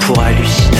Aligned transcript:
pour 0.00 0.18
hallucination. 0.20 0.71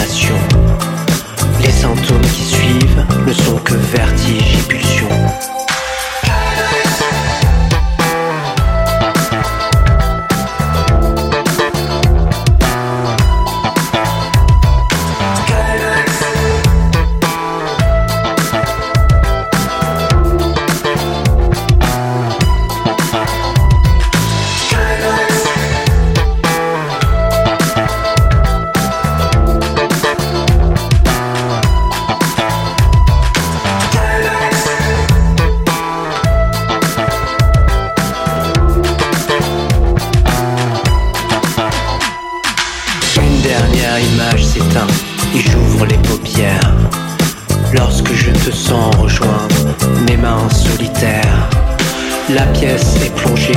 La 52.44 52.48
pièce 52.48 52.96
est 52.96 53.14
plongée 53.14 53.52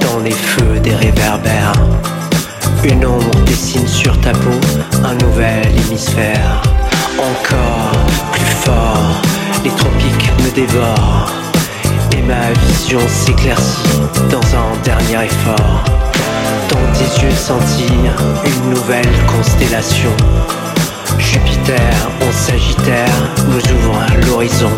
dans 0.00 0.20
les 0.20 0.30
feux 0.30 0.80
des 0.82 0.94
réverbères. 0.94 1.74
Une 2.82 3.04
ombre 3.04 3.44
dessine 3.44 3.86
sur 3.86 4.18
ta 4.22 4.32
peau 4.32 4.58
un 5.04 5.14
nouvel 5.16 5.66
hémisphère. 5.86 6.62
Encore 7.18 7.92
plus 8.32 8.54
fort, 8.64 9.20
les 9.62 9.70
tropiques 9.72 10.32
me 10.42 10.50
dévorent. 10.54 11.30
Et 12.16 12.22
ma 12.22 12.50
vision 12.68 13.00
s'éclaircit 13.06 14.00
dans 14.30 14.56
un 14.56 14.82
dernier 14.82 15.26
effort. 15.26 15.84
Dans 16.70 16.92
tes 16.94 17.22
yeux 17.22 17.36
sentir 17.36 18.16
une 18.46 18.70
nouvelle 18.70 19.12
constellation. 19.26 20.16
Jupiter 21.18 22.08
en 22.26 22.32
Sagittaire 22.32 23.30
nous 23.50 23.72
ouvre 23.74 24.00
l'horizon. 24.26 24.72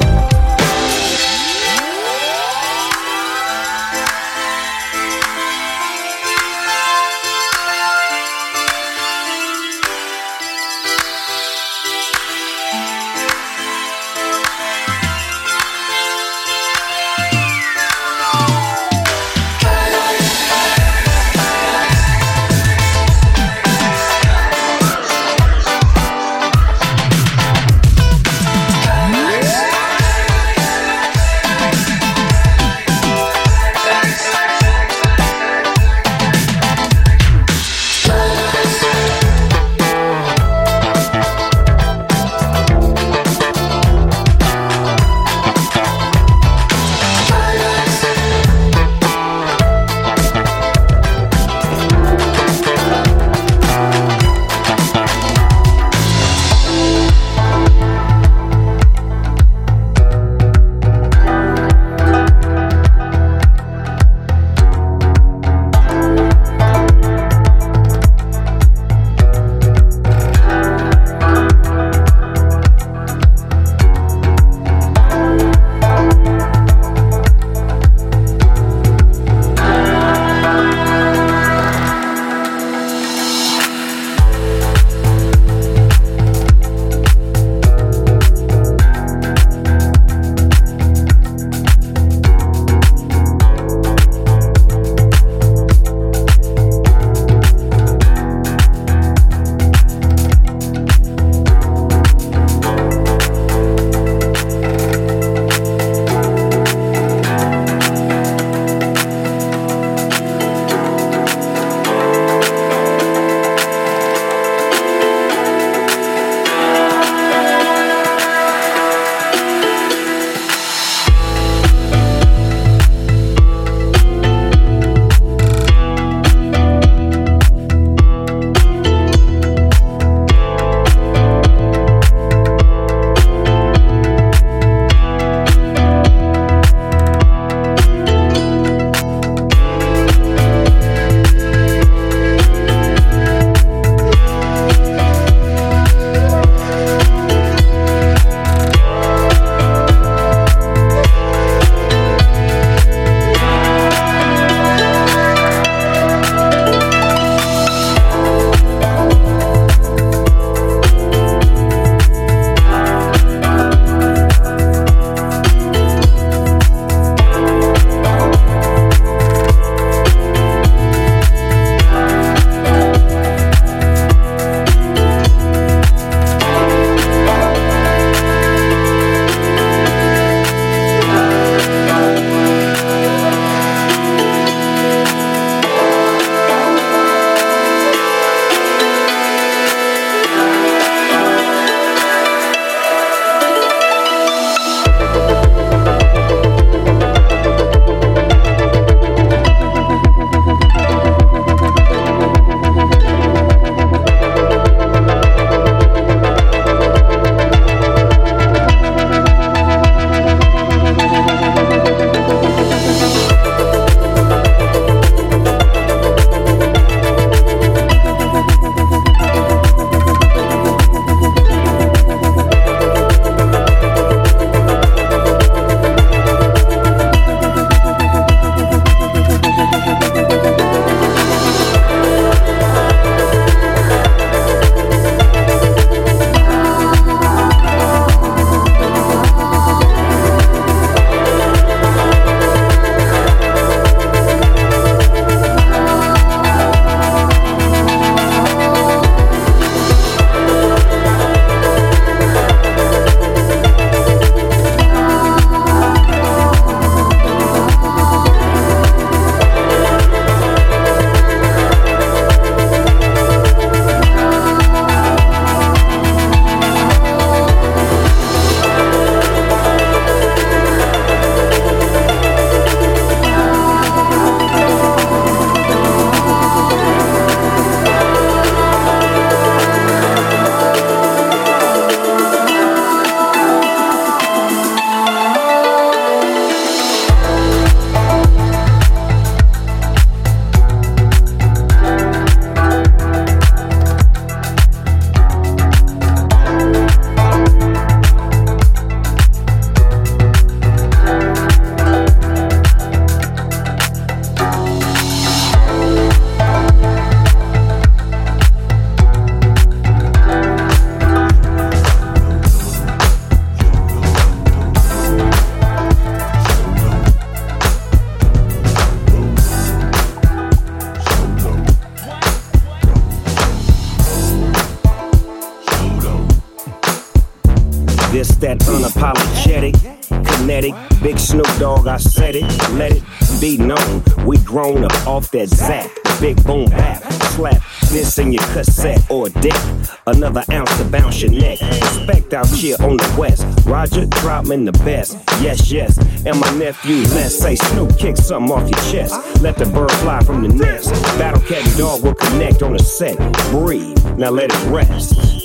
off 335.15 335.31
that 335.31 335.49
Zapp. 335.49 335.89
Big 336.21 336.43
boom 336.45 336.69
bap, 336.71 337.03
slap 337.35 337.63
this 337.91 338.19
in 338.19 338.33
your 338.33 338.43
cassette 338.53 339.09
or 339.09 339.29
deck. 339.29 339.61
Another 340.07 340.43
ounce 340.51 340.77
to 340.79 340.85
bounce 340.85 341.23
your 341.23 341.31
neck. 341.31 341.61
Respect 341.61 342.35
out 342.35 342.49
here 342.49 342.77
on 342.81 342.97
the 342.97 343.15
west. 343.17 343.45
Roger 343.65 344.07
Troutman 344.07 344.65
the 344.65 344.73
best. 344.85 345.17
Yes, 345.41 345.71
yes. 345.71 345.99
And 346.27 346.39
my 346.41 346.51
nephew, 346.57 346.97
let's 347.15 347.39
say 347.39 347.55
Snoop, 347.55 347.97
kick 347.97 348.17
something 348.17 348.53
off 348.53 348.69
your 348.69 348.81
chest. 348.93 349.41
Let 349.41 349.57
the 349.57 349.67
bird 349.67 349.93
fly 349.93 350.21
from 350.25 350.43
the 350.43 350.49
nest. 350.49 350.93
Battlecat 351.19 351.65
and 351.65 351.79
dog 351.79 352.03
will 352.03 352.15
connect 352.15 352.63
on 352.63 352.73
the 352.73 352.83
set. 352.83 353.17
Breathe, 353.51 354.19
now 354.19 354.31
let 354.31 354.51
it 354.53 354.71
rest. 354.71 355.44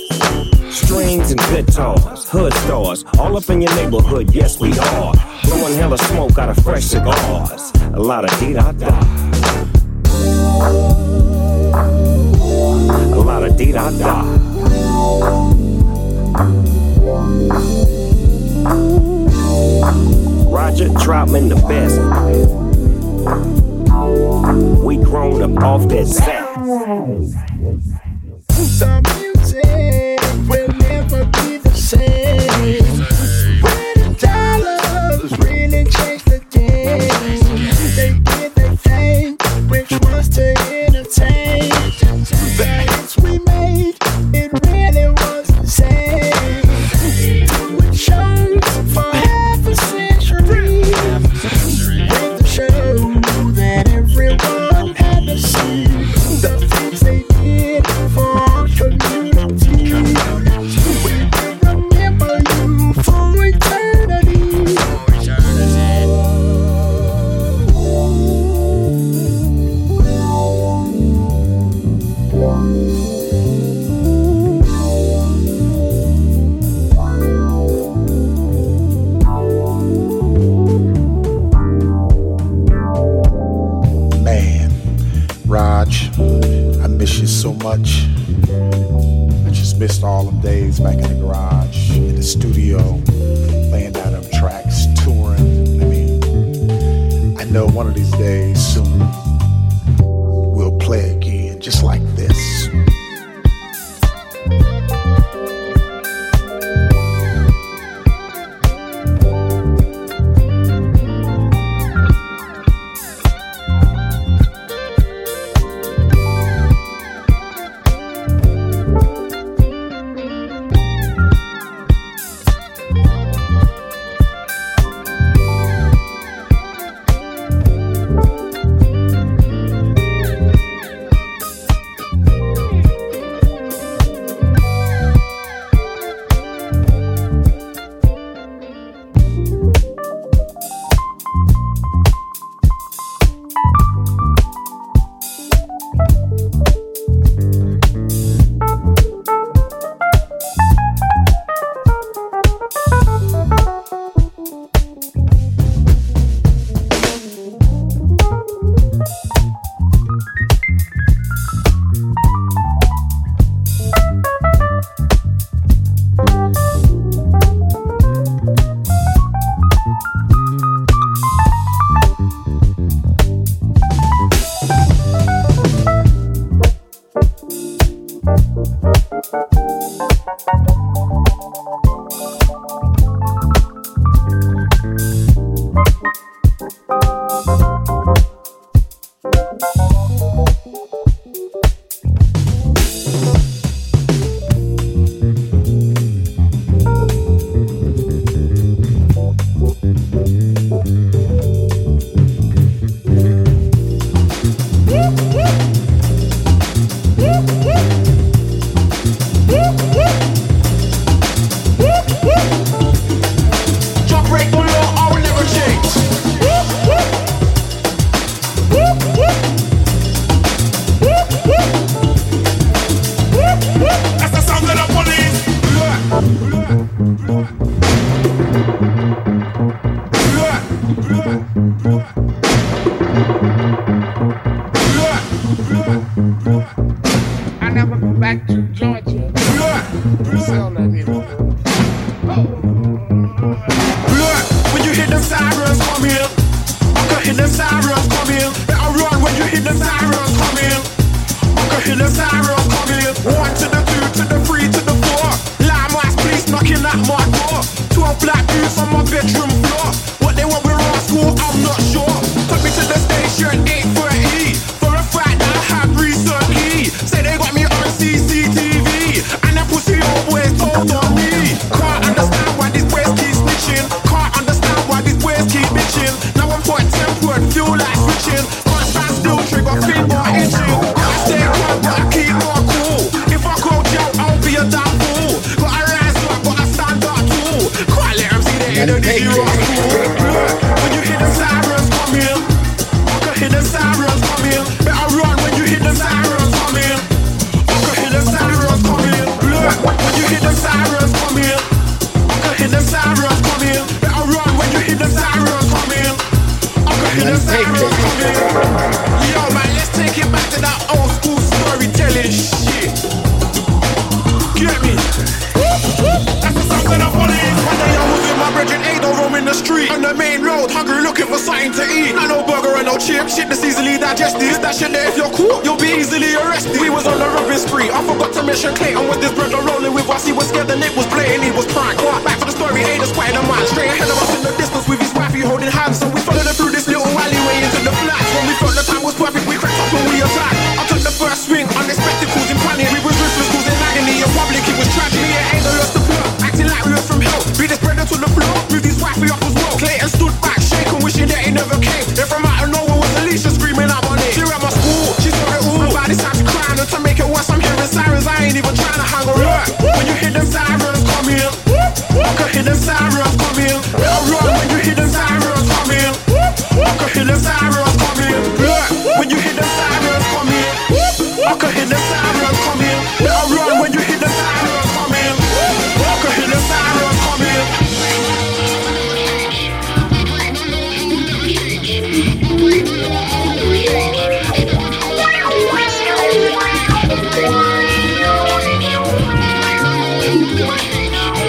Strings 0.70 1.30
and 1.30 1.40
guitars, 1.40 2.28
hood 2.28 2.52
stars, 2.54 3.04
all 3.18 3.36
up 3.36 3.48
in 3.50 3.60
your 3.62 3.74
neighborhood, 3.76 4.34
yes 4.34 4.58
we 4.60 4.76
are. 4.78 5.12
Blowing 5.44 5.74
hella 5.74 5.98
smoke 5.98 6.38
out 6.38 6.48
of 6.48 6.56
fresh 6.64 6.84
cigars, 6.84 7.72
a 7.94 8.00
lot 8.00 8.24
of 8.24 8.40
dee-da-da. 8.40 8.88
A 13.14 13.22
lot 13.22 13.42
of 13.42 13.56
dee-da-da. 13.56 14.22
Roger 20.50 20.88
Troutman 20.88 21.48
the 21.48 21.56
best. 21.68 21.98
We 24.84 24.96
grown 24.96 25.42
up 25.42 25.62
off 25.62 25.88
that 25.88 26.06
set 26.06 26.50
say. 29.50 30.19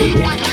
Anything 0.01 0.50